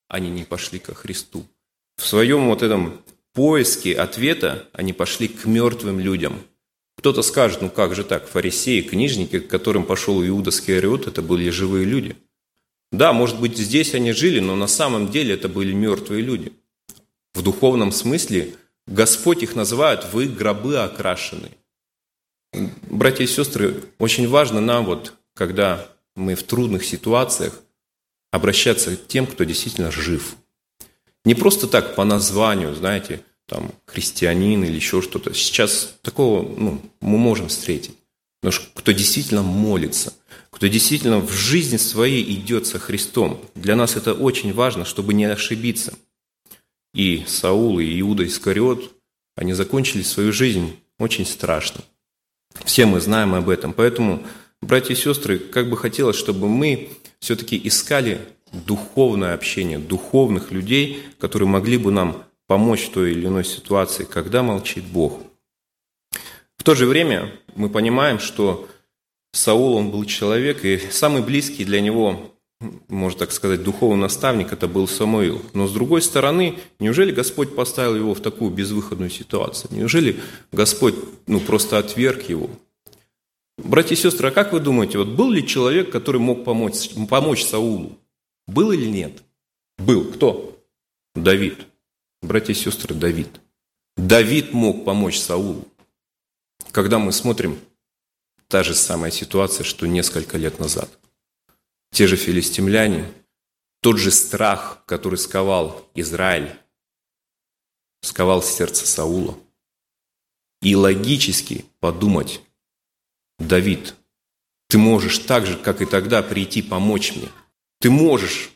они 0.09 0.31
не 0.31 0.45
пошли 0.45 0.79
ко 0.79 0.95
Христу. 0.95 1.45
В 1.97 2.07
своем 2.07 2.47
вот 2.47 2.63
этом 2.63 3.03
поиске 3.33 3.95
ответа 3.95 4.69
они 4.73 4.93
пошли 4.93 5.27
к 5.27 5.45
мертвым 5.47 5.99
людям. 5.99 6.41
Кто-то 6.97 7.23
скажет, 7.23 7.61
ну 7.61 7.71
как 7.71 7.95
же 7.97 8.05
так, 8.05 8.29
фарисеи, 8.29 8.81
книжники, 8.81 9.41
к 9.41 9.49
которым 9.49 9.85
пошел 9.85 10.25
Иуда 10.25 10.53
Скиариот, 10.53 11.09
это 11.09 11.23
были 11.23 11.51
живые 11.51 11.85
люди. 11.85 12.17
Да, 12.97 13.13
может 13.13 13.41
быть, 13.41 13.59
здесь 13.59 13.93
они 13.95 14.13
жили, 14.13 14.39
но 14.39 14.55
на 14.55 14.69
самом 14.69 15.11
деле 15.11 15.35
это 15.35 15.49
были 15.49 15.73
мертвые 15.73 16.23
люди. 16.23 16.53
В 17.35 17.43
духовном 17.43 17.91
смысле 17.91 18.55
Господь 18.87 19.43
их 19.43 19.57
называет 19.57 20.13
«вы 20.13 20.27
гробы 20.29 20.79
окрашены». 20.79 21.51
Братья 22.89 23.25
и 23.25 23.27
сестры, 23.27 23.83
очень 23.99 24.29
важно 24.29 24.61
нам, 24.61 24.85
вот, 24.85 25.15
когда 25.35 25.89
мы 26.15 26.37
в 26.37 26.45
трудных 26.45 26.85
ситуациях, 26.85 27.61
обращаться 28.31 28.97
к 28.97 29.09
тем, 29.09 29.27
кто 29.27 29.43
действительно 29.43 29.91
жив. 29.91 30.37
Не 31.25 31.35
просто 31.35 31.67
так 31.67 31.97
по 31.97 32.05
названию, 32.05 32.77
знаете, 32.77 33.23
там, 33.47 33.73
христианин 33.87 34.63
или 34.63 34.77
еще 34.77 35.03
что-то. 35.03 35.35
Сейчас 35.35 35.97
такого 36.03 36.43
ну, 36.43 36.81
мы 37.01 37.19
можем 37.19 37.49
встретить. 37.49 37.97
Но 38.45 38.51
кто 38.75 38.93
действительно 38.93 39.43
молится, 39.43 40.15
кто 40.55 40.69
действительно 40.69 41.19
в 41.19 41.33
жизни 41.33 41.79
своей 41.79 42.23
идет 42.33 42.69
со 42.69 42.79
Христом. 42.79 43.41
Для 43.57 43.75
нас 43.75 43.97
это 43.97 44.15
очень 44.15 44.53
важно, 44.55 44.85
чтобы 44.85 45.13
не 45.13 45.25
ошибиться. 45.25 45.95
И 46.95 47.25
Саул, 47.27 47.81
и 47.81 48.01
Иуда 48.01 48.25
Искариот, 48.25 48.93
они 49.37 49.53
закончили 49.53 50.03
свою 50.03 50.33
жизнь 50.33 50.77
очень 51.01 51.27
страшно. 51.27 51.81
Все 52.65 52.87
мы 52.87 53.01
знаем 53.01 53.35
об 53.35 53.49
этом. 53.49 53.73
Поэтому, 53.73 54.23
братья 54.63 54.95
и 54.95 54.97
сестры, 54.97 55.41
как 55.41 55.69
бы 55.69 55.77
хотелось, 55.77 56.17
чтобы 56.17 56.49
мы 56.49 56.91
все-таки 57.19 57.61
искали 57.65 58.21
духовное 58.53 59.35
общение, 59.35 59.81
духовных 59.81 60.53
людей, 60.53 61.03
которые 61.19 61.49
могли 61.49 61.79
бы 61.79 61.91
нам 61.91 62.23
помочь 62.47 62.85
в 62.85 62.91
той 62.93 63.11
или 63.11 63.27
иной 63.27 63.45
ситуации, 63.45 64.05
когда 64.05 64.45
молчит 64.45 64.85
Бог. 64.85 65.21
В 66.57 66.63
то 66.63 66.77
же 66.77 66.87
время 66.87 67.33
мы 67.57 67.69
понимаем, 67.69 68.21
что 68.21 68.69
Саул, 69.35 69.75
он 69.75 69.91
был 69.91 70.05
человек, 70.05 70.64
и 70.64 70.79
самый 70.79 71.21
близкий 71.21 71.64
для 71.64 71.81
него, 71.81 72.33
можно 72.88 73.19
так 73.19 73.33
сказать, 73.33 73.64
духовный 73.64 74.00
наставник, 74.00 74.53
это 74.53 74.69
был 74.69 74.87
Самуил. 74.87 75.43
Но 75.55 75.67
с 75.67 75.73
другой 75.73 76.03
стороны, 76.03 76.61
неужели 76.79 77.11
Господь 77.11 77.57
поставил 77.57 77.97
его 77.97 78.14
в 78.14 78.21
такую 78.21 78.53
безвыходную 78.53 79.11
ситуацию? 79.11 79.73
Неужели 79.75 80.21
Господь 80.53 80.95
ну, 81.26 81.41
просто 81.41 81.79
отверг 81.79 82.29
его? 82.29 82.49
Братья 83.59 83.97
и 83.97 83.99
сестры, 83.99 84.29
а 84.29 84.31
как 84.31 84.53
вы 84.53 84.61
думаете, 84.61 84.99
вот 84.99 85.09
был 85.09 85.31
ли 85.31 85.45
человек, 85.45 85.91
который 85.91 86.21
мог 86.21 86.45
помочь, 86.45 86.91
помочь 87.09 87.45
Саулу? 87.45 87.99
Был 88.47 88.71
или 88.71 88.87
нет? 88.87 89.23
Был. 89.79 90.05
Кто? 90.05 90.57
Давид. 91.17 91.67
Братья 92.23 92.53
и 92.53 92.57
сестры, 92.57 92.95
Давид. 92.95 93.29
Давид 93.97 94.53
мог 94.53 94.85
помочь 94.85 95.19
Саулу. 95.19 95.67
Когда 96.71 97.00
мы 97.00 97.11
смотрим, 97.11 97.59
та 98.49 98.63
же 98.63 98.75
самая 98.75 99.11
ситуация, 99.11 99.65
что 99.65 99.87
несколько 99.87 100.37
лет 100.39 100.59
назад. 100.59 100.91
Те 101.93 102.07
же 102.07 102.17
филистимляне, 102.17 103.13
тот 103.81 103.99
же 103.99 104.11
страх, 104.11 104.83
который 104.87 105.19
сковал 105.19 105.89
Израиль, 105.95 106.57
сковал 108.03 108.43
сердце 108.43 108.87
Саула. 108.87 109.39
И 110.63 110.75
логически 110.75 111.65
подумать, 111.81 112.41
Давид, 113.39 113.95
ты 114.69 114.79
можешь 114.79 115.19
так 115.19 115.47
же, 115.47 115.57
как 115.57 115.83
и 115.83 115.87
тогда, 115.87 116.23
прийти 116.23 116.63
помочь 116.63 117.15
мне– 117.15 117.29
ты 117.85 117.91
можешь 117.91 118.51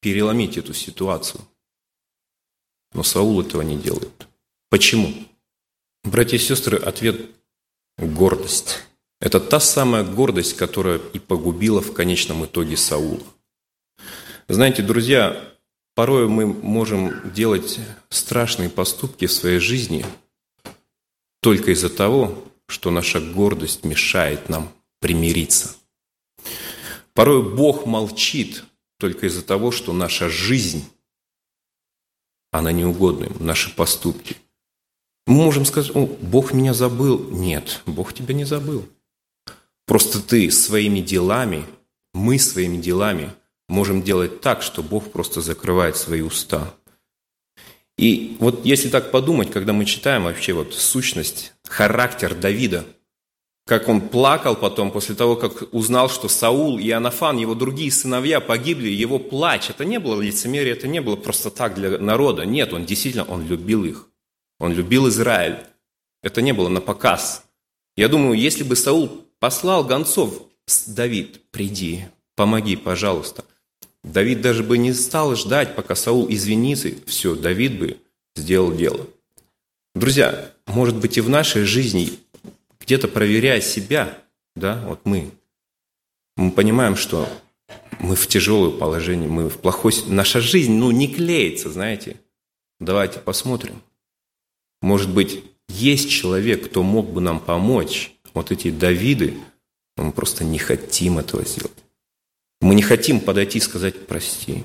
переломить 0.00 0.58
эту 0.58 0.74
ситуацию. 0.74 1.40
Но 2.92 3.02
Саул 3.02 3.40
этого 3.40 3.62
не 3.62 3.78
делает. 3.78 4.28
Почему? 4.68 5.14
Братья 6.04 6.36
и 6.36 6.38
сестры, 6.38 6.76
ответ– 6.76 7.30
гордость. 7.96 8.80
Это 9.20 9.38
та 9.38 9.60
самая 9.60 10.02
гордость, 10.02 10.56
которая 10.56 10.98
и 11.12 11.18
погубила 11.18 11.82
в 11.82 11.92
конечном 11.92 12.46
итоге 12.46 12.76
Саула. 12.76 13.20
Знаете, 14.48 14.82
друзья, 14.82 15.54
порой 15.94 16.26
мы 16.26 16.46
можем 16.46 17.30
делать 17.32 17.78
страшные 18.08 18.70
поступки 18.70 19.26
в 19.26 19.32
своей 19.32 19.58
жизни 19.58 20.06
только 21.42 21.72
из-за 21.72 21.90
того, 21.90 22.42
что 22.66 22.90
наша 22.90 23.20
гордость 23.20 23.84
мешает 23.84 24.48
нам 24.48 24.72
примириться. 25.00 25.76
Порой 27.12 27.42
Бог 27.54 27.86
молчит 27.86 28.64
только 28.98 29.26
из-за 29.26 29.42
того, 29.42 29.70
что 29.70 29.92
наша 29.92 30.30
жизнь, 30.30 30.84
она 32.52 32.72
неугодна 32.72 33.24
ему, 33.24 33.36
наши 33.40 33.74
поступки. 33.74 34.36
Мы 35.26 35.34
можем 35.34 35.64
сказать, 35.64 35.94
о, 35.94 36.06
Бог 36.06 36.52
меня 36.52 36.72
забыл. 36.72 37.18
Нет, 37.30 37.82
Бог 37.86 38.14
тебя 38.14 38.34
не 38.34 38.44
забыл. 38.44 38.86
Просто 39.90 40.22
ты 40.22 40.52
своими 40.52 41.00
делами, 41.00 41.64
мы 42.14 42.38
своими 42.38 42.76
делами 42.76 43.32
можем 43.68 44.04
делать 44.04 44.40
так, 44.40 44.62
что 44.62 44.84
Бог 44.84 45.10
просто 45.10 45.40
закрывает 45.40 45.96
свои 45.96 46.20
уста. 46.20 46.72
И 47.98 48.36
вот 48.38 48.64
если 48.64 48.88
так 48.88 49.10
подумать, 49.10 49.50
когда 49.50 49.72
мы 49.72 49.84
читаем 49.86 50.22
вообще 50.22 50.52
вот 50.52 50.74
сущность, 50.74 51.54
характер 51.64 52.36
Давида– 52.36 52.86
как 53.66 53.88
он 53.88 54.00
плакал 54.00 54.56
потом, 54.56 54.92
после 54.92 55.16
того, 55.16 55.34
как 55.36 55.72
узнал, 55.72 56.08
что 56.08 56.28
Саул 56.28 56.78
и 56.78 56.90
Анафан, 56.90 57.36
его 57.36 57.54
другие 57.54 57.90
сыновья 57.90 58.40
погибли, 58.40 58.88
его 58.88 59.18
плач. 59.18 59.70
Это 59.70 59.84
не 59.84 59.98
было 59.98 60.20
лицемерие, 60.20 60.72
это 60.72 60.88
не 60.88 61.00
было 61.00 61.16
просто 61.16 61.50
так 61.50 61.74
для 61.74 61.98
народа. 61.98 62.44
Нет, 62.44 62.72
он 62.72 62.84
действительно, 62.84 63.24
он 63.24 63.46
любил 63.46 63.84
их. 63.84 64.08
Он 64.58 64.72
любил 64.72 65.08
Израиль. 65.08 65.58
Это 66.22 66.42
не 66.42 66.52
было 66.52 66.68
на 66.68 66.80
показ. 66.80 67.44
Я 67.96 68.08
думаю, 68.08 68.36
если 68.36 68.64
бы 68.64 68.74
Саул 68.74 69.29
послал 69.40 69.84
гонцов, 69.84 70.42
Давид, 70.86 71.40
приди, 71.50 72.04
помоги, 72.36 72.76
пожалуйста. 72.76 73.44
Давид 74.04 74.40
даже 74.40 74.62
бы 74.62 74.78
не 74.78 74.92
стал 74.92 75.34
ждать, 75.34 75.74
пока 75.74 75.94
Саул 75.94 76.26
извинится. 76.30 76.90
Все, 77.06 77.34
Давид 77.34 77.78
бы 77.78 77.98
сделал 78.36 78.72
дело. 78.72 79.06
Друзья, 79.94 80.52
может 80.66 80.96
быть 80.96 81.18
и 81.18 81.20
в 81.20 81.28
нашей 81.28 81.64
жизни 81.64 82.10
где-то 82.78 83.08
проверяя 83.08 83.60
себя, 83.60 84.18
да, 84.54 84.84
вот 84.86 85.00
мы, 85.04 85.32
мы 86.36 86.52
понимаем, 86.52 86.96
что 86.96 87.28
мы 87.98 88.16
в 88.16 88.26
тяжелом 88.26 88.78
положении, 88.78 89.26
мы 89.26 89.48
в 89.48 89.58
плохой... 89.58 89.92
Наша 90.06 90.40
жизнь, 90.40 90.72
ну, 90.72 90.90
не 90.90 91.12
клеится, 91.12 91.70
знаете. 91.70 92.16
Давайте 92.78 93.18
посмотрим. 93.18 93.82
Может 94.80 95.12
быть, 95.12 95.44
есть 95.68 96.08
человек, 96.10 96.66
кто 96.66 96.82
мог 96.82 97.10
бы 97.10 97.20
нам 97.20 97.40
помочь. 97.40 98.12
Вот 98.34 98.50
эти 98.52 98.70
Давиды, 98.70 99.34
мы 99.96 100.12
просто 100.12 100.44
не 100.44 100.58
хотим 100.58 101.18
этого 101.18 101.44
сделать. 101.44 101.72
Мы 102.60 102.74
не 102.74 102.82
хотим 102.82 103.20
подойти 103.20 103.58
и 103.58 103.62
сказать 103.62 104.06
«прости». 104.06 104.64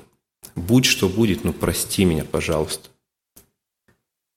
Будь 0.54 0.84
что 0.84 1.08
будет, 1.08 1.44
но 1.44 1.52
прости 1.52 2.04
меня, 2.04 2.24
пожалуйста. 2.24 2.88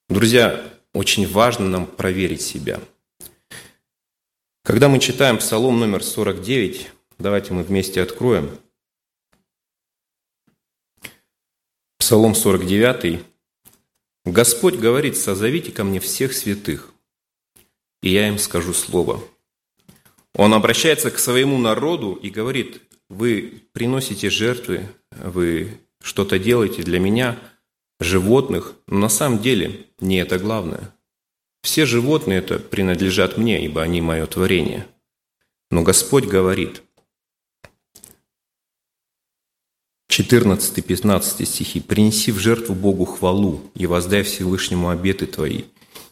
Друзья, 0.08 0.62
очень 0.92 1.26
важно 1.26 1.68
нам 1.68 1.86
проверить 1.86 2.42
себя– 2.42 2.80
когда 4.62 4.88
мы 4.88 5.00
читаем 5.00 5.38
Псалом 5.38 5.80
номер 5.80 6.04
49, 6.04 6.90
давайте 7.18 7.54
мы 7.54 7.62
вместе 7.62 8.02
откроем. 8.02 8.56
Псалом 11.98 12.34
49. 12.34 13.24
Господь 14.26 14.76
говорит, 14.76 15.16
созовите 15.16 15.72
ко 15.72 15.82
мне 15.82 15.98
всех 15.98 16.34
святых, 16.34 16.92
и 18.02 18.10
я 18.10 18.28
им 18.28 18.38
скажу 18.38 18.72
слово. 18.72 19.22
Он 20.34 20.54
обращается 20.54 21.10
к 21.10 21.18
своему 21.18 21.58
народу 21.58 22.12
и 22.12 22.30
говорит, 22.30 22.80
вы 23.08 23.62
приносите 23.72 24.30
жертвы, 24.30 24.88
вы 25.10 25.78
что-то 26.02 26.38
делаете 26.38 26.82
для 26.82 27.00
меня, 27.00 27.38
животных, 27.98 28.74
но 28.86 28.98
на 28.98 29.08
самом 29.08 29.40
деле 29.40 29.86
не 30.00 30.18
это 30.18 30.38
главное– 30.38 30.94
все 31.62 31.84
животные 31.84 32.38
это 32.38 32.58
принадлежат 32.58 33.36
мне, 33.36 33.64
ибо 33.64 33.82
они 33.82 34.00
мое 34.00 34.26
творение. 34.26 34.86
Но 35.70 35.82
Господь 35.82 36.24
говорит, 36.24 36.82
14-15 40.10 41.44
стихи, 41.44 41.80
«Принеси 41.80 42.32
в 42.32 42.38
жертву 42.38 42.74
Богу 42.74 43.04
хвалу 43.04 43.70
и 43.74 43.86
воздай 43.86 44.22
Всевышнему 44.22 44.88
обеты 44.88 45.26
твои, 45.26 45.64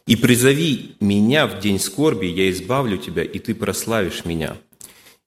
и 0.08 0.16
призови 0.16 0.96
меня 1.00 1.46
в 1.46 1.60
день 1.60 1.78
скорби, 1.78 2.26
я 2.26 2.50
избавлю 2.50 2.96
тебя, 2.96 3.22
и 3.22 3.38
ты 3.38 3.54
прославишь 3.54 4.24
меня». 4.24 4.56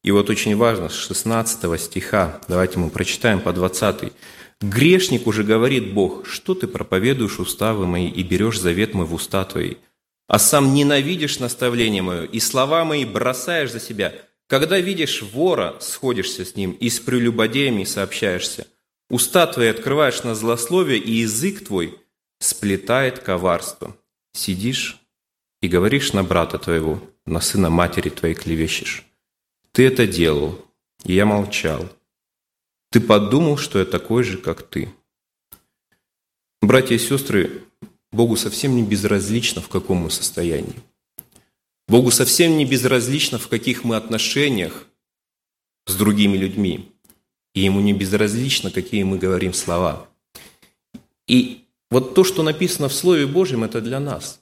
И 0.04 0.12
вот 0.12 0.30
очень 0.30 0.58
важно, 0.58 0.90
с 0.90 0.96
16 0.96 1.80
стиха, 1.80 2.42
давайте 2.48 2.80
мы 2.80 2.90
прочитаем 2.90 3.40
по 3.40 3.54
20. 3.54 4.12
«Грешник 4.62 5.28
уже 5.28 5.44
говорит 5.44 5.94
Бог, 5.94 6.26
что 6.26 6.56
ты 6.56 6.68
проповедуешь 6.68 7.40
уставы 7.40 7.86
мои 7.86 8.08
и 8.10 8.24
берешь 8.24 8.60
завет 8.60 8.94
мой 8.94 9.06
в 9.06 9.14
уста 9.14 9.46
твои? 9.46 9.76
а 10.32 10.40
сам 10.40 10.74
ненавидишь 10.74 11.40
наставление 11.40 12.02
мое, 12.02 12.24
и 12.24 12.40
слова 12.40 12.86
мои 12.86 13.04
бросаешь 13.04 13.70
за 13.70 13.82
себя. 13.82 14.14
Когда 14.48 14.80
видишь 14.80 15.24
вора, 15.24 15.76
сходишься 15.82 16.46
с 16.46 16.56
ним, 16.56 16.72
и 16.72 16.90
с 16.90 17.02
прелюбодеями 17.02 17.84
сообщаешься. 17.84 18.66
Уста 19.10 19.46
твои 19.46 19.68
открываешь 19.68 20.24
на 20.24 20.34
злословие, 20.34 21.00
и 21.00 21.12
язык 21.12 21.66
твой 21.66 22.00
сплетает 22.40 23.20
коварство. 23.20 23.98
Сидишь 24.34 25.00
и 25.62 25.68
говоришь 25.68 26.14
на 26.14 26.24
брата 26.24 26.58
твоего, 26.58 27.02
на 27.26 27.42
сына 27.42 27.70
матери 27.70 28.10
твоей 28.10 28.36
клевещешь. 28.36 29.06
Ты 29.72 29.88
это 29.88 30.08
делал, 30.08 30.66
и 31.04 31.14
я 31.14 31.26
молчал. 31.26 31.90
Ты 32.90 33.00
подумал, 33.00 33.58
что 33.58 33.80
я 33.80 33.86
такой 33.86 34.24
же, 34.24 34.38
как 34.38 34.64
ты. 34.64 34.94
Братья 36.62 36.96
и 36.96 37.00
сестры, 37.00 37.64
Богу 38.12 38.36
совсем 38.36 38.76
не 38.76 38.84
безразлично, 38.84 39.62
в 39.62 39.70
каком 39.70 39.98
мы 40.00 40.12
состоянии. 40.12 40.76
Богу 41.88 42.12
совсем 42.12 42.58
не 42.58 42.66
безразлично, 42.66 43.38
в 43.38 43.48
каких 43.48 43.84
мы 43.84 43.96
отношениях 43.96 44.88
с 45.86 45.96
другими 45.96 46.38
людьми. 46.38 46.92
И 47.54 47.62
Ему 47.62 47.82
не 47.82 47.94
безразлично, 47.94 48.72
какие 48.72 49.04
мы 49.04 49.18
говорим 49.18 49.54
слова. 49.54 50.08
И 51.28 51.61
вот 51.92 52.16
то, 52.16 52.24
что 52.24 52.42
написано 52.42 52.90
в 52.90 52.94
Слове 52.94 53.28
Божьем, 53.28 53.64
это 53.64 53.82
для 53.82 54.00
нас. 54.00 54.42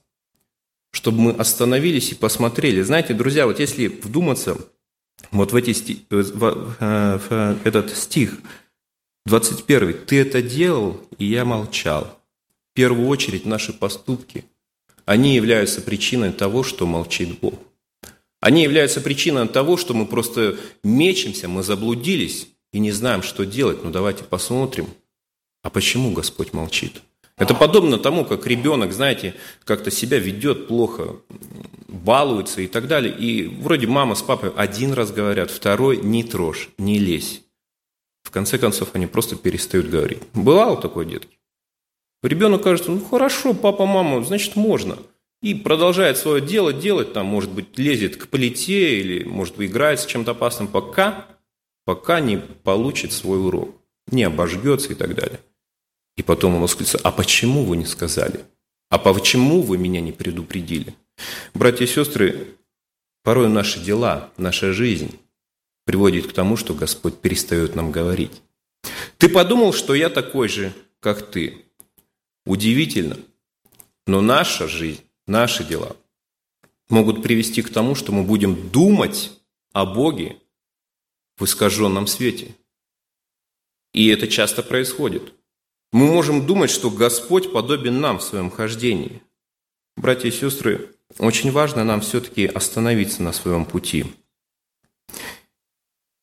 Чтобы 0.91 1.19
мы 1.19 1.31
остановились 1.31 2.13
и 2.13 2.15
посмотрели. 2.15 2.81
Знаете, 2.81 3.13
друзья, 3.13 3.45
вот 3.45 3.59
если 3.59 3.87
вдуматься 3.87 4.57
вот 5.31 5.51
в, 5.51 5.55
эти, 5.55 6.05
в, 6.09 6.75
э, 6.79 7.17
в 7.17 7.65
этот 7.65 7.95
стих, 7.95 8.37
21. 9.25 10.05
«Ты 10.05 10.21
это 10.21 10.41
делал, 10.41 11.01
и 11.17 11.25
я 11.25 11.45
молчал». 11.45 12.19
В 12.71 12.73
первую 12.73 13.07
очередь 13.07 13.45
наши 13.45 13.73
поступки, 13.73 14.45
они 15.05 15.35
являются 15.35 15.81
причиной 15.81 16.31
того, 16.31 16.63
что 16.63 16.85
молчит 16.87 17.39
Бог. 17.39 17.55
Они 18.41 18.63
являются 18.63 19.01
причиной 19.01 19.47
того, 19.47 19.75
что 19.75 19.93
мы 19.93 20.05
просто 20.05 20.57
мечемся, 20.83 21.47
мы 21.47 21.61
заблудились 21.61 22.47
и 22.71 22.79
не 22.79 22.91
знаем, 22.91 23.21
что 23.21 23.45
делать. 23.45 23.83
Ну 23.83 23.91
давайте 23.91 24.23
посмотрим, 24.23 24.87
а 25.61 25.69
почему 25.69 26.13
Господь 26.13 26.53
молчит? 26.53 27.01
Это 27.39 27.55
подобно 27.55 27.97
тому, 27.97 28.25
как 28.25 28.45
ребенок, 28.45 28.91
знаете, 28.91 29.33
как-то 29.63 29.89
себя 29.89 30.19
ведет 30.19 30.67
плохо, 30.67 31.15
балуется 31.87 32.61
и 32.61 32.67
так 32.67 32.87
далее. 32.87 33.15
И 33.17 33.47
вроде 33.47 33.87
мама 33.87 34.15
с 34.15 34.21
папой 34.21 34.51
один 34.55 34.91
раз 34.91 35.11
говорят, 35.11 35.49
второй 35.49 35.97
не 35.97 36.23
трожь, 36.23 36.69
не 36.77 36.99
лезь. 36.99 37.41
В 38.23 38.31
конце 38.31 38.57
концов, 38.57 38.89
они 38.93 39.07
просто 39.07 39.37
перестают 39.37 39.87
говорить. 39.87 40.19
Бывало 40.33 40.79
такое, 40.79 41.05
детки? 41.05 41.39
Ребенок 42.21 42.61
кажется, 42.61 42.91
ну 42.91 42.99
хорошо, 42.99 43.53
папа, 43.53 43.85
мама, 43.85 44.21
значит, 44.23 44.57
можно. 44.57 44.97
И 45.41 45.53
продолжает 45.55 46.17
свое 46.17 46.41
дело 46.41 46.73
делать, 46.73 47.13
там, 47.13 47.27
может 47.27 47.51
быть, 47.51 47.77
лезет 47.77 48.17
к 48.17 48.27
плите 48.27 48.99
или, 48.99 49.23
может 49.23 49.55
играет 49.61 50.01
с 50.01 50.05
чем-то 50.05 50.31
опасным, 50.31 50.67
пока, 50.67 51.25
пока 51.85 52.19
не 52.19 52.37
получит 52.37 53.13
свой 53.13 53.39
урок, 53.39 53.73
не 54.11 54.23
обожгется 54.23 54.91
и 54.91 54.95
так 54.95 55.15
далее. 55.15 55.39
И 56.19 56.21
потом 56.21 56.55
он 56.55 56.61
восклицает, 56.63 57.05
а 57.05 57.13
почему 57.13 57.63
вы 57.63 57.77
не 57.77 57.85
сказали? 57.85 58.43
А 58.89 58.99
почему 58.99 59.61
вы 59.61 59.77
меня 59.77 60.01
не 60.01 60.11
предупредили? 60.11 60.93
Братья 61.53 61.85
и 61.85 61.87
сестры, 61.87 62.57
порой 63.23 63.47
наши 63.47 63.79
дела, 63.79 64.29
наша 64.35 64.73
жизнь 64.73 65.17
приводит 65.85 66.27
к 66.27 66.33
тому, 66.33 66.57
что 66.57 66.73
Господь 66.73 67.21
перестает 67.21 67.73
нам 67.73 67.93
говорить. 67.93 68.41
Ты 69.17 69.29
подумал, 69.29 69.71
что 69.71 69.95
я 69.95 70.09
такой 70.09 70.49
же, 70.49 70.73
как 70.99 71.31
ты. 71.31 71.63
Удивительно, 72.45 73.17
но 74.05 74.19
наша 74.19 74.67
жизнь, 74.67 75.01
наши 75.25 75.63
дела 75.63 75.95
могут 76.89 77.23
привести 77.23 77.61
к 77.61 77.71
тому, 77.71 77.95
что 77.95 78.11
мы 78.11 78.23
будем 78.23 78.69
думать 78.71 79.31
о 79.71 79.85
Боге 79.85 80.35
в 81.37 81.45
искаженном 81.45 82.07
свете. 82.07 82.57
И 83.93 84.09
это 84.09 84.27
часто 84.27 84.63
происходит. 84.63 85.33
Мы 85.91 86.05
можем 86.05 86.45
думать, 86.45 86.69
что 86.69 86.91
Господь 86.91 87.51
подобен 87.51 87.99
нам 87.99 88.19
в 88.19 88.23
своем 88.23 88.51
хождении. 88.51 89.21
Братья 89.97 90.27
и 90.27 90.31
сестры, 90.31 90.91
очень 91.17 91.51
важно 91.51 91.83
нам 91.83 92.01
все-таки 92.01 92.45
остановиться 92.45 93.23
на 93.23 93.33
своем 93.33 93.65
пути. 93.65 94.05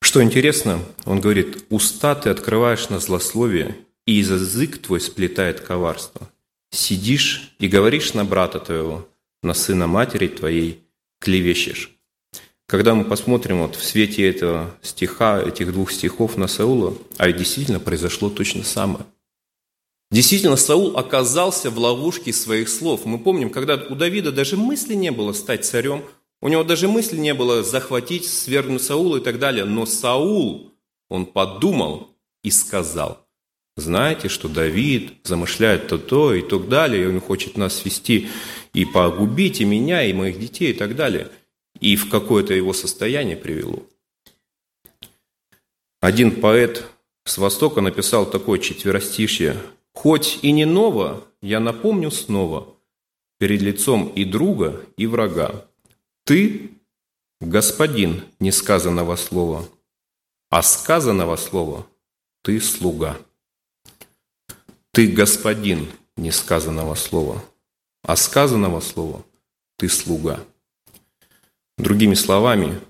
Что 0.00 0.22
интересно, 0.22 0.78
он 1.04 1.20
говорит, 1.20 1.64
уста 1.68 2.14
ты 2.14 2.30
открываешь 2.30 2.88
на 2.90 3.00
злословие, 3.00 3.76
и 4.06 4.12
язык 4.12 4.78
твой 4.78 5.00
сплетает 5.00 5.60
коварство. 5.60 6.30
Сидишь 6.70 7.54
и 7.58 7.66
говоришь 7.66 8.14
на 8.14 8.24
брата 8.24 8.60
твоего, 8.60 9.08
на 9.42 9.52
сына 9.52 9.88
матери 9.88 10.28
твоей 10.28 10.84
клевещешь. 11.20 11.90
Когда 12.68 12.94
мы 12.94 13.04
посмотрим 13.04 13.58
вот 13.58 13.74
в 13.74 13.84
свете 13.84 14.28
этого 14.28 14.74
стиха, 14.80 15.42
этих 15.42 15.72
двух 15.72 15.90
стихов 15.90 16.36
на 16.36 16.46
Саула, 16.46 16.96
а 17.16 17.30
действительно 17.32 17.80
произошло 17.80 18.30
точно 18.30 18.62
самое. 18.62 19.04
Действительно, 20.10 20.56
Саул 20.56 20.96
оказался 20.96 21.70
в 21.70 21.78
ловушке 21.78 22.32
своих 22.32 22.68
слов. 22.68 23.04
Мы 23.04 23.18
помним, 23.18 23.50
когда 23.50 23.74
у 23.74 23.94
Давида 23.94 24.30
даже 24.30 24.56
мысли 24.56 24.94
не 24.94 25.10
было 25.10 25.32
стать 25.32 25.64
царем, 25.64 26.04
у 26.40 26.48
него 26.48 26.62
даже 26.62 26.86
мысли 26.86 27.16
не 27.16 27.34
было 27.34 27.62
захватить, 27.62 28.26
свергнуть 28.26 28.82
Саула 28.82 29.16
и 29.16 29.20
так 29.20 29.38
далее. 29.38 29.64
Но 29.64 29.84
Саул, 29.84 30.72
он 31.08 31.26
подумал 31.26 32.14
и 32.44 32.50
сказал, 32.50 33.26
знаете, 33.76 34.28
что 34.28 34.48
Давид 34.48 35.14
замышляет 35.24 35.88
то-то 35.88 36.34
и 36.34 36.42
так 36.42 36.68
далее, 36.68 37.04
и 37.04 37.06
он 37.06 37.20
хочет 37.20 37.56
нас 37.56 37.76
свести 37.76 38.28
и 38.72 38.84
погубить 38.84 39.60
и 39.60 39.64
меня, 39.64 40.04
и 40.04 40.12
моих 40.12 40.38
детей 40.38 40.70
и 40.70 40.74
так 40.74 40.94
далее. 40.94 41.30
И 41.80 41.96
в 41.96 42.08
какое-то 42.08 42.54
его 42.54 42.72
состояние 42.72 43.36
привело. 43.36 43.82
Один 46.00 46.40
поэт 46.40 46.86
с 47.24 47.38
Востока 47.38 47.80
написал 47.80 48.30
такое 48.30 48.58
четверостишье 48.60 49.56
Хоть 49.96 50.40
и 50.42 50.52
не 50.52 50.66
ново, 50.66 51.26
я 51.40 51.58
напомню 51.58 52.10
снова, 52.10 52.76
перед 53.38 53.62
лицом 53.62 54.08
и 54.08 54.26
друга, 54.26 54.84
и 54.98 55.06
врага. 55.06 55.66
Ты– 56.24 56.72
господин 57.40 58.22
несказанного 58.38 59.16
слова, 59.16 59.66
а 60.50 60.62
сказанного 60.62 61.36
слова– 61.36 61.86
ты 62.42 62.60
слуга. 62.60 63.16
Ты 64.92 65.08
господин 65.08 65.90
несказанного 66.18 66.94
слова, 66.94 67.42
а 68.02 68.16
сказанного 68.16 68.80
слова– 68.80 69.24
ты 69.78 69.88
слуга. 69.88 70.44
Другими 71.78 72.14
словами, 72.14 72.82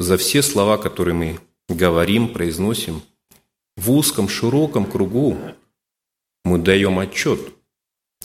за 0.00 0.16
все 0.16 0.42
слова, 0.42 0.76
которые 0.76 1.14
мы 1.14 1.40
говорим, 1.68 2.32
произносим, 2.32 3.00
в 3.76 3.92
узком, 3.92 4.28
широком 4.28 4.90
кругу 4.90 5.38
мы 6.44 6.58
даем 6.58 6.98
отчет, 6.98 7.40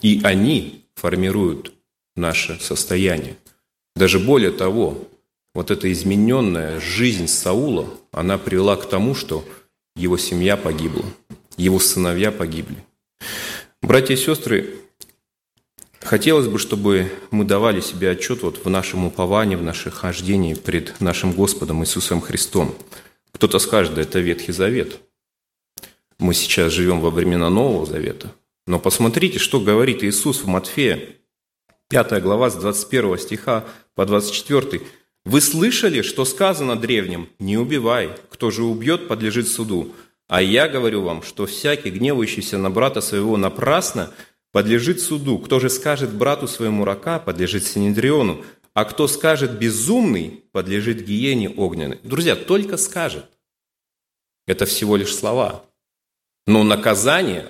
и 0.01 0.21
они 0.23 0.85
формируют 0.95 1.73
наше 2.15 2.59
состояние. 2.59 3.37
Даже 3.95 4.19
более 4.19 4.51
того, 4.51 5.07
вот 5.53 5.71
эта 5.71 5.91
измененная 5.91 6.79
жизнь 6.79 7.27
Саула, 7.27 7.89
она 8.11 8.37
привела 8.37 8.75
к 8.75 8.87
тому, 8.87 9.15
что 9.15 9.45
его 9.95 10.17
семья 10.17 10.57
погибла, 10.57 11.05
его 11.57 11.79
сыновья 11.79 12.31
погибли. 12.31 12.77
Братья 13.81 14.13
и 14.13 14.17
сестры, 14.17 14.75
хотелось 16.01 16.47
бы, 16.47 16.59
чтобы 16.59 17.11
мы 17.31 17.45
давали 17.45 17.79
себе 17.79 18.09
отчет 18.09 18.41
вот 18.43 18.65
в 18.65 18.69
нашем 18.69 19.05
уповании, 19.05 19.55
в 19.55 19.63
нашем 19.63 19.91
хождении 19.91 20.53
пред 20.53 20.99
нашим 20.99 21.31
Господом 21.33 21.83
Иисусом 21.83 22.19
Христом. 22.19 22.75
Кто-то 23.31 23.59
скажет, 23.59 23.95
да 23.95 24.01
это 24.01 24.19
Ветхий 24.19 24.51
Завет– 24.51 24.99
мы 26.19 26.33
сейчас 26.33 26.71
живем 26.71 27.01
во 27.01 27.09
времена 27.09 27.49
Нового 27.49 27.85
Завета. 27.85 28.31
Но 28.67 28.79
посмотрите, 28.79 29.39
что 29.39 29.59
говорит 29.59 30.03
Иисус 30.03 30.41
в 30.41 30.47
Матфея, 30.47 31.15
5 31.89 32.21
глава 32.23 32.49
с 32.49 32.55
21 32.55 33.17
стиха 33.19 33.65
по 33.93 34.05
24. 34.05 34.81
«Вы 35.23 35.41
слышали, 35.41 36.01
что 36.01 36.25
сказано 36.25 36.75
древним? 36.75 37.29
Не 37.39 37.57
убивай, 37.57 38.11
кто 38.29 38.51
же 38.51 38.63
убьет, 38.63 39.07
подлежит 39.07 39.47
суду. 39.47 39.93
А 40.27 40.41
я 40.41 40.67
говорю 40.67 41.03
вам, 41.03 41.21
что 41.21 41.45
всякий, 41.45 41.91
гневающийся 41.91 42.57
на 42.57 42.71
брата 42.71 43.01
своего 43.01 43.37
напрасно, 43.37 44.11
подлежит 44.51 45.01
суду. 45.01 45.37
Кто 45.37 45.59
же 45.59 45.69
скажет 45.69 46.13
брату 46.13 46.47
своему 46.47 46.85
рака, 46.85 47.19
подлежит 47.19 47.65
Синедриону. 47.65 48.43
А 48.73 48.85
кто 48.85 49.07
скажет 49.07 49.59
безумный, 49.59 50.43
подлежит 50.51 51.05
гиене 51.05 51.49
огненной. 51.49 51.99
Друзья, 52.03 52.35
только 52.35 52.77
скажет. 52.77 53.25
Это 54.47 54.65
всего 54.65 54.95
лишь 54.95 55.15
слова. 55.15 55.64
Но 56.47 56.63
наказание 56.63 57.47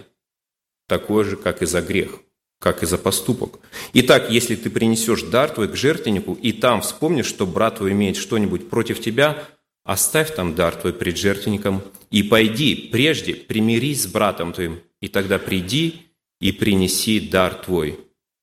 такое 0.87 1.25
же, 1.25 1.35
как 1.35 1.61
и 1.61 1.65
за 1.65 1.81
грех, 1.81 2.21
как 2.59 2.83
и 2.83 2.85
за 2.85 2.97
поступок. 2.97 3.59
Итак, 3.93 4.31
если 4.31 4.55
ты 4.55 4.69
принесешь 4.69 5.23
дар 5.23 5.49
твой 5.49 5.67
к 5.67 5.75
жертвеннику, 5.75 6.33
и 6.33 6.53
там 6.53 6.81
вспомнишь, 6.81 7.25
что 7.25 7.45
брат 7.45 7.77
твой 7.77 7.91
имеет 7.91 8.15
что-нибудь 8.15 8.69
против 8.69 9.01
тебя, 9.01 9.43
оставь 9.83 10.33
там 10.33 10.55
дар 10.55 10.75
твой 10.75 10.93
пред 10.93 11.17
жертвенником, 11.17 11.83
и 12.09 12.23
пойди 12.23 12.75
прежде 12.75 13.33
примирись 13.35 14.03
с 14.03 14.07
братом 14.07 14.53
твоим, 14.53 14.79
и 15.01 15.09
тогда 15.09 15.39
приди 15.39 16.03
и 16.39 16.51
принеси 16.51 17.19
дар 17.19 17.53
твой. 17.55 17.99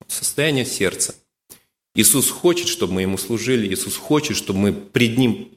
Состояние 0.07 0.67
сердца. 0.67 1.15
Иисус 1.95 2.31
хочет, 2.31 2.69
чтобы 2.69 2.95
мы 2.95 3.03
Ему 3.03 3.17
служили, 3.17 3.73
Иисус 3.73 3.97
хочет, 3.97 4.37
чтобы 4.37 4.59
мы 4.59 4.73
пред 4.73 5.17
Ним 5.17 5.49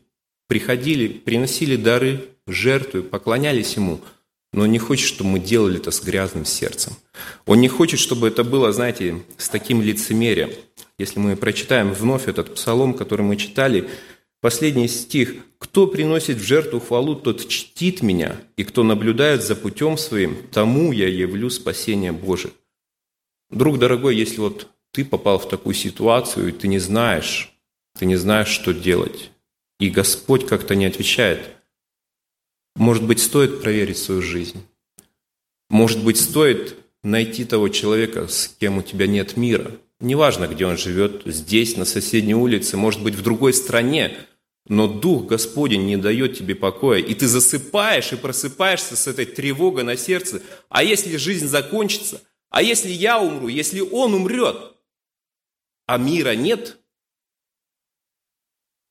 приходили, 0.47 1.07
приносили 1.07 1.75
дары, 1.75 2.29
жертвы, 2.47 3.03
поклонялись 3.03 3.75
Ему– 3.75 3.99
но 4.55 4.63
Он 4.63 4.71
не 4.71 4.79
хочет, 4.79 5.07
чтобы 5.07 5.31
мы 5.31 5.39
делали 5.39 5.77
это 5.77 5.91
с 5.91 6.01
грязным 6.01 6.45
сердцем. 6.45 6.93
Он 7.45 7.61
не 7.61 7.67
хочет, 7.67 7.99
чтобы 7.99 8.27
это 8.27 8.43
было, 8.43 8.71
знаете, 8.71 9.21
с 9.37 9.49
таким 9.49 9.81
лицемерием. 9.81 10.49
Если 10.97 11.19
мы 11.19 11.35
прочитаем 11.35 11.93
вновь 11.93 12.27
этот 12.27 12.55
псалом, 12.55 12.93
который 12.93 13.21
мы 13.21 13.35
читали, 13.35 13.87
Последний 14.45 14.87
стих. 14.87 15.37
«Кто 15.57 15.87
приносит 15.87 16.37
в 16.37 16.43
жертву 16.43 16.79
хвалу, 16.79 17.15
тот 17.15 17.47
чтит 17.47 18.03
меня, 18.03 18.35
и 18.57 18.63
кто 18.63 18.83
наблюдает 18.83 19.41
за 19.41 19.55
путем 19.55 19.97
своим, 19.97 20.37
тому 20.51 20.91
я 20.91 21.07
явлю 21.07 21.49
спасение 21.49 22.11
Божие». 22.11 22.53
Друг 23.49 23.79
дорогой, 23.79 24.15
если 24.15 24.41
вот 24.41 24.67
ты 24.91 25.03
попал 25.03 25.39
в 25.39 25.49
такую 25.49 25.73
ситуацию, 25.73 26.49
и 26.49 26.51
ты 26.51 26.67
не 26.67 26.77
знаешь, 26.77 27.57
ты 27.97 28.05
не 28.05 28.17
знаешь, 28.17 28.49
что 28.49 28.71
делать, 28.71 29.31
и 29.79 29.89
Господь 29.89 30.45
как-то 30.45 30.75
не 30.75 30.85
отвечает, 30.85 31.54
может 32.75 33.05
быть, 33.05 33.19
стоит 33.19 33.61
проверить 33.61 33.97
свою 33.97 34.21
жизнь. 34.21 34.65
Может 35.69 36.03
быть, 36.03 36.17
стоит 36.17 36.77
найти 37.03 37.45
того 37.45 37.69
человека, 37.69 38.27
с 38.27 38.47
кем 38.47 38.77
у 38.77 38.81
тебя 38.81 39.07
нет 39.07 39.37
мира. 39.37 39.71
Неважно, 39.99 40.47
где 40.47 40.65
он 40.65 40.77
живет, 40.77 41.21
здесь, 41.25 41.77
на 41.77 41.85
соседней 41.85 42.35
улице, 42.35 42.75
может 42.77 43.01
быть, 43.01 43.15
в 43.15 43.21
другой 43.21 43.53
стране, 43.53 44.17
но 44.67 44.87
Дух 44.87 45.27
Господень 45.27 45.85
не 45.85 45.95
дает 45.95 46.37
тебе 46.37 46.55
покоя, 46.55 46.99
и 46.99 47.13
ты 47.13 47.27
засыпаешь 47.27 48.11
и 48.11 48.17
просыпаешься 48.17 48.95
с 48.95 49.07
этой 49.07 49.25
тревогой 49.25 49.83
на 49.83 49.95
сердце. 49.95 50.41
А 50.69 50.83
если 50.83 51.17
жизнь 51.17 51.47
закончится? 51.47 52.21
А 52.49 52.61
если 52.61 52.89
я 52.89 53.19
умру? 53.19 53.47
Если 53.47 53.79
он 53.79 54.13
умрет? 54.13 54.73
А 55.85 55.97
мира 55.97 56.35
нет? 56.35 56.79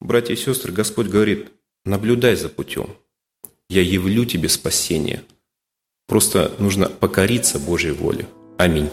Братья 0.01 0.35
и 0.35 0.37
сестры, 0.37 0.73
Господь 0.73 1.09
говорит, 1.09 1.51
наблюдай 1.85 2.37
за 2.37 2.49
путем. 2.49 2.97
Я 3.71 3.81
явлю 3.81 4.25
тебе 4.25 4.49
спасение. 4.49 5.23
Просто 6.07 6.53
нужно 6.59 6.89
покориться 6.89 7.59
Божьей 7.59 7.93
воле. 7.93 8.29
Аминь. 8.59 8.91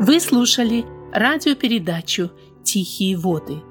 Вы 0.00 0.18
слушали 0.18 0.84
радиопередачу 1.12 2.32
«Тихие 2.64 3.16
воды». 3.16 3.69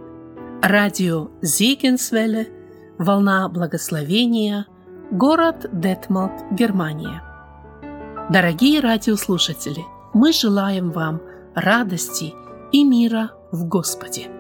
Радио 0.62 1.30
Зигенсвелле, 1.42 2.50
«Волна 2.98 3.48
благословения», 3.48 4.66
город 5.10 5.68
Детмалт, 5.72 6.34
Германия. 6.52 7.24
Дорогие 8.30 8.82
радиослушатели, 8.82 9.86
мы 10.14 10.34
желаем 10.34 10.92
вам 10.92 11.22
радости 11.56 12.34
и 12.74 12.84
мира 12.84 13.32
в 13.54 13.70
Господе. 13.70 14.39